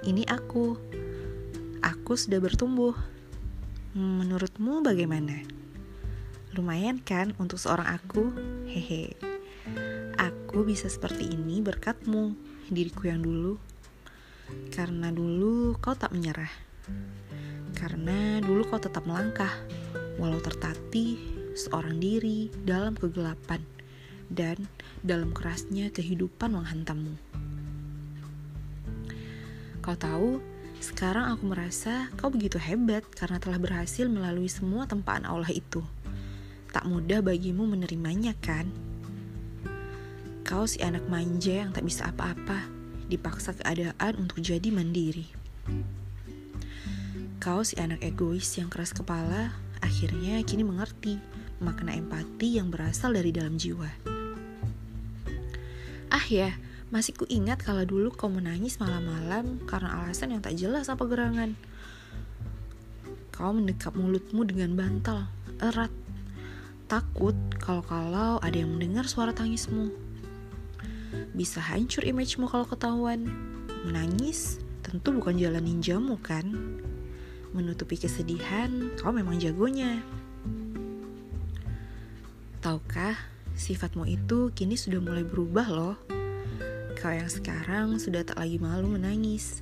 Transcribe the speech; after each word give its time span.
ini 0.00 0.24
aku. 0.24 0.80
Aku 1.84 2.16
sudah 2.16 2.40
bertumbuh. 2.40 2.96
Menurutmu 3.92 4.80
bagaimana? 4.80 5.44
Lumayan 6.56 7.04
kan 7.04 7.36
untuk 7.36 7.60
seorang 7.60 7.84
aku? 7.84 8.32
Hehe. 8.64 9.12
Aku 10.16 10.64
bisa 10.64 10.88
seperti 10.88 11.36
ini 11.36 11.60
berkatmu, 11.60 12.32
diriku 12.72 13.12
yang 13.12 13.20
dulu. 13.20 13.60
Karena 14.72 15.12
dulu 15.12 15.76
kau 15.76 15.92
tak 15.92 16.16
menyerah. 16.16 16.52
Karena 17.76 18.40
dulu 18.40 18.64
kau 18.72 18.80
tetap 18.80 19.04
melangkah, 19.04 19.52
walau 20.16 20.40
tertatih 20.40 21.20
seorang 21.52 22.00
diri 22.00 22.48
dalam 22.64 22.96
kegelapan 22.96 23.60
dan 24.32 24.64
dalam 25.04 25.36
kerasnya 25.36 25.92
kehidupan 25.92 26.56
menghantammu. 26.56 27.33
Kau 29.84 29.92
tahu, 30.00 30.40
sekarang 30.80 31.36
aku 31.36 31.44
merasa 31.44 32.08
kau 32.16 32.32
begitu 32.32 32.56
hebat 32.56 33.04
karena 33.12 33.36
telah 33.36 33.60
berhasil 33.60 34.08
melalui 34.08 34.48
semua 34.48 34.88
tempaan 34.88 35.28
Allah 35.28 35.52
itu. 35.52 35.84
Tak 36.72 36.88
mudah 36.88 37.20
bagimu 37.20 37.68
menerimanya, 37.68 38.32
kan? 38.40 38.64
Kau 40.40 40.64
si 40.64 40.80
anak 40.80 41.04
manja 41.12 41.68
yang 41.68 41.76
tak 41.76 41.84
bisa 41.84 42.08
apa-apa, 42.08 42.64
dipaksa 43.12 43.52
keadaan 43.60 44.24
untuk 44.24 44.40
jadi 44.40 44.72
mandiri. 44.72 45.28
Kau 47.36 47.60
si 47.60 47.76
anak 47.76 48.00
egois 48.00 48.56
yang 48.56 48.72
keras 48.72 48.96
kepala, 48.96 49.52
akhirnya 49.84 50.40
kini 50.48 50.64
mengerti 50.64 51.20
makna 51.60 51.92
empati 51.92 52.56
yang 52.56 52.72
berasal 52.72 53.12
dari 53.12 53.36
dalam 53.36 53.60
jiwa. 53.60 53.92
Ah 56.08 56.24
ya, 56.32 56.56
masih 56.94 57.10
ku 57.10 57.26
ingat 57.26 57.58
kalau 57.58 57.82
dulu 57.82 58.14
kau 58.14 58.30
menangis 58.30 58.78
malam-malam 58.78 59.58
karena 59.66 59.98
alasan 59.98 60.30
yang 60.30 60.38
tak 60.38 60.54
jelas 60.54 60.86
apa 60.86 61.02
gerangan. 61.02 61.58
Kau 63.34 63.50
mendekap 63.50 63.98
mulutmu 63.98 64.46
dengan 64.46 64.78
bantal, 64.78 65.26
erat. 65.58 65.90
Takut 66.86 67.34
kalau-kalau 67.58 68.38
ada 68.38 68.54
yang 68.54 68.78
mendengar 68.78 69.10
suara 69.10 69.34
tangismu. 69.34 69.90
Bisa 71.34 71.58
hancur 71.58 72.06
image-mu 72.06 72.46
kalau 72.46 72.62
ketahuan. 72.62 73.26
Menangis 73.82 74.62
tentu 74.86 75.18
bukan 75.18 75.34
jalan 75.34 75.66
ninjamu 75.66 76.14
kan? 76.22 76.46
Menutupi 77.50 77.98
kesedihan, 77.98 78.70
kau 79.02 79.10
memang 79.10 79.42
jagonya. 79.42 79.98
Tahukah, 82.62 83.18
sifatmu 83.58 84.06
itu 84.06 84.54
kini 84.54 84.78
sudah 84.78 85.02
mulai 85.02 85.26
berubah 85.26 85.66
loh. 85.74 86.13
Kau 87.04 87.12
yang 87.12 87.28
sekarang 87.28 88.00
sudah 88.00 88.24
tak 88.24 88.40
lagi 88.40 88.56
malu 88.56 88.96
menangis 88.96 89.60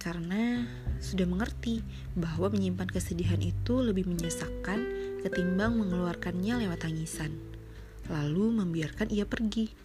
karena 0.00 0.64
sudah 0.96 1.28
mengerti 1.28 1.84
bahwa 2.16 2.48
menyimpan 2.48 2.88
kesedihan 2.88 3.36
itu 3.44 3.84
lebih 3.84 4.08
menyesakkan 4.08 4.80
ketimbang 5.20 5.76
mengeluarkannya 5.76 6.64
lewat 6.64 6.88
tangisan, 6.88 7.36
lalu 8.08 8.48
membiarkan 8.64 9.12
ia 9.12 9.28
pergi. 9.28 9.76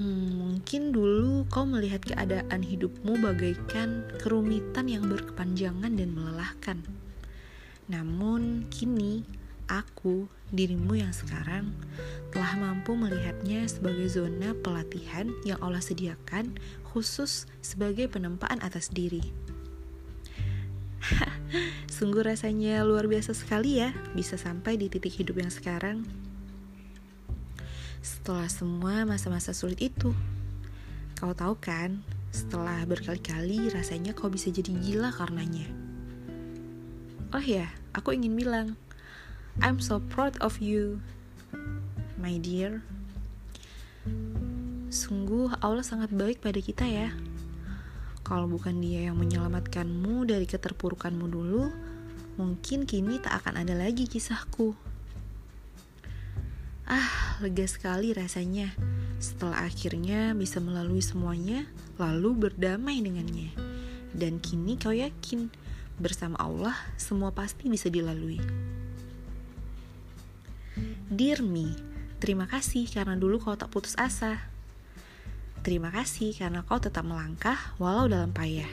Hmm, 0.00 0.32
mungkin 0.40 0.96
dulu 0.96 1.44
kau 1.52 1.68
melihat 1.68 2.00
keadaan 2.00 2.64
hidupmu 2.64 3.20
bagaikan 3.20 4.00
kerumitan 4.16 4.88
yang 4.88 5.04
berkepanjangan 5.12 5.92
dan 5.92 6.08
melelahkan. 6.16 6.80
Namun 7.92 8.64
kini 8.72 9.28
aku, 9.66 10.30
dirimu 10.50 10.98
yang 10.98 11.14
sekarang, 11.14 11.74
telah 12.34 12.54
mampu 12.58 12.94
melihatnya 12.94 13.66
sebagai 13.66 14.06
zona 14.10 14.54
pelatihan 14.62 15.30
yang 15.42 15.58
Allah 15.62 15.82
sediakan 15.82 16.58
khusus 16.90 17.50
sebagai 17.60 18.08
penempaan 18.10 18.62
atas 18.62 18.90
diri. 18.90 19.22
Sungguh 21.96 22.26
rasanya 22.26 22.82
luar 22.82 23.06
biasa 23.06 23.34
sekali 23.36 23.78
ya 23.78 23.94
bisa 24.14 24.34
sampai 24.34 24.78
di 24.80 24.90
titik 24.90 25.14
hidup 25.14 25.38
yang 25.38 25.52
sekarang. 25.52 26.02
Setelah 28.02 28.46
semua 28.50 29.02
masa-masa 29.02 29.50
sulit 29.50 29.82
itu, 29.82 30.14
kau 31.18 31.34
tahu 31.34 31.58
kan, 31.58 32.02
setelah 32.30 32.84
berkali-kali 32.86 33.70
rasanya 33.74 34.14
kau 34.14 34.30
bisa 34.30 34.52
jadi 34.52 34.70
gila 34.70 35.10
karenanya. 35.10 35.66
Oh 37.34 37.42
ya, 37.42 37.66
aku 37.90 38.14
ingin 38.14 38.38
bilang, 38.38 38.78
I'm 39.64 39.80
so 39.80 40.04
proud 40.12 40.36
of 40.44 40.60
you, 40.60 41.00
my 42.20 42.36
dear. 42.36 42.84
Sungguh 44.92 45.56
Allah 45.64 45.80
sangat 45.80 46.12
baik 46.12 46.44
pada 46.44 46.60
kita 46.60 46.84
ya. 46.84 47.16
Kalau 48.20 48.50
bukan 48.50 48.82
dia 48.84 49.08
yang 49.08 49.16
menyelamatkanmu 49.16 50.28
dari 50.28 50.44
keterpurukanmu 50.44 51.26
dulu, 51.30 51.72
mungkin 52.36 52.84
kini 52.84 53.16
tak 53.22 53.44
akan 53.44 53.64
ada 53.64 53.72
lagi 53.72 54.04
kisahku. 54.04 54.76
Ah, 56.86 57.40
lega 57.42 57.64
sekali 57.64 58.12
rasanya 58.12 58.76
setelah 59.16 59.64
akhirnya 59.64 60.36
bisa 60.36 60.60
melalui 60.60 61.00
semuanya, 61.00 61.64
lalu 61.96 62.46
berdamai 62.46 63.00
dengannya. 63.00 63.56
Dan 64.12 64.38
kini 64.38 64.76
kau 64.76 64.92
yakin, 64.92 65.48
bersama 65.96 66.36
Allah 66.36 66.76
semua 67.00 67.32
pasti 67.32 67.72
bisa 67.72 67.88
dilalui. 67.88 68.36
Dear 71.06 71.38
me, 71.38 71.70
terima 72.18 72.50
kasih 72.50 72.90
karena 72.90 73.14
dulu 73.14 73.38
kau 73.38 73.54
tak 73.54 73.70
putus 73.70 73.94
asa. 73.94 74.42
Terima 75.62 75.94
kasih 75.94 76.34
karena 76.34 76.66
kau 76.66 76.82
tetap 76.82 77.06
melangkah 77.06 77.54
walau 77.78 78.10
dalam 78.10 78.34
payah. 78.34 78.66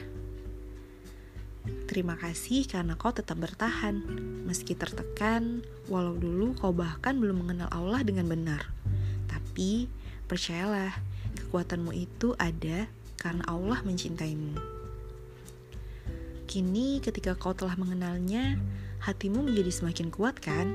Terima 1.86 2.18
kasih 2.18 2.66
karena 2.66 2.98
kau 2.98 3.14
tetap 3.14 3.38
bertahan, 3.38 4.02
meski 4.50 4.74
tertekan, 4.74 5.62
walau 5.86 6.18
dulu 6.18 6.58
kau 6.58 6.74
bahkan 6.74 7.14
belum 7.22 7.46
mengenal 7.46 7.70
Allah 7.70 8.02
dengan 8.02 8.26
benar. 8.26 8.66
Tapi, 9.30 9.86
percayalah, 10.26 10.90
kekuatanmu 11.38 11.94
itu 11.94 12.34
ada 12.42 12.90
karena 13.14 13.46
Allah 13.46 13.78
mencintaimu. 13.86 14.58
Kini 16.50 16.98
ketika 16.98 17.38
kau 17.38 17.54
telah 17.54 17.78
mengenalnya, 17.78 18.58
hatimu 19.06 19.46
menjadi 19.46 19.70
semakin 19.70 20.10
kuat 20.10 20.42
kan? 20.42 20.74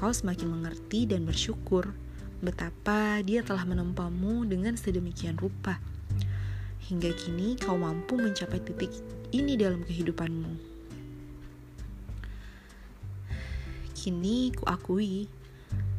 Kau 0.00 0.16
semakin 0.16 0.48
mengerti 0.48 1.04
dan 1.04 1.28
bersyukur 1.28 1.92
betapa 2.40 3.20
dia 3.20 3.44
telah 3.44 3.68
menempamu 3.68 4.48
dengan 4.48 4.72
sedemikian 4.72 5.36
rupa. 5.36 5.76
Hingga 6.88 7.12
kini 7.20 7.60
kau 7.60 7.76
mampu 7.76 8.16
mencapai 8.16 8.64
titik 8.64 8.88
ini 9.28 9.60
dalam 9.60 9.84
kehidupanmu. 9.84 10.56
Kini 13.92 14.56
ku 14.56 14.64
akui, 14.64 15.28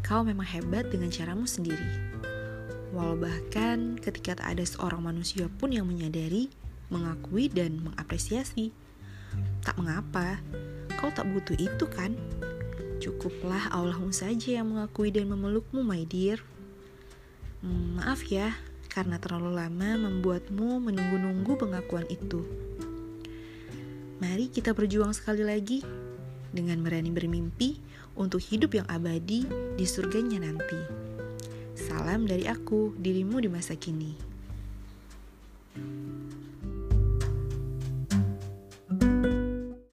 kau 0.02 0.26
memang 0.26 0.50
hebat 0.50 0.90
dengan 0.90 1.14
caramu 1.14 1.46
sendiri. 1.46 1.86
Walau 2.98 3.22
bahkan 3.22 4.02
ketika 4.02 4.42
tak 4.42 4.58
ada 4.58 4.66
seorang 4.66 5.06
manusia 5.06 5.46
pun 5.62 5.70
yang 5.70 5.86
menyadari, 5.86 6.50
mengakui 6.90 7.54
dan 7.54 7.78
mengapresiasi. 7.86 8.74
Tak 9.62 9.78
mengapa, 9.78 10.42
kau 10.98 11.14
tak 11.14 11.30
butuh 11.30 11.56
itu 11.56 11.86
kan? 11.86 12.18
Cukuplah 13.02 13.74
Allahmu 13.74 14.14
saja 14.14 14.62
yang 14.62 14.78
mengakui 14.78 15.10
dan 15.10 15.26
memelukmu, 15.26 15.82
my 15.82 16.06
dear. 16.06 16.38
Hmm, 17.66 17.98
maaf 17.98 18.30
ya, 18.30 18.54
karena 18.94 19.18
terlalu 19.18 19.58
lama 19.58 20.06
membuatmu 20.06 20.78
menunggu-nunggu 20.78 21.58
pengakuan 21.58 22.06
itu. 22.14 22.46
Mari 24.22 24.54
kita 24.54 24.78
berjuang 24.78 25.18
sekali 25.18 25.42
lagi 25.42 25.82
dengan 26.54 26.86
berani 26.86 27.10
bermimpi 27.10 27.82
untuk 28.14 28.38
hidup 28.38 28.78
yang 28.78 28.86
abadi 28.86 29.50
di 29.50 29.86
surganya 29.90 30.46
nanti. 30.46 30.78
Salam 31.74 32.30
dari 32.30 32.46
aku, 32.46 32.94
dirimu 33.02 33.42
di 33.42 33.50
masa 33.50 33.74
kini. 33.74 34.14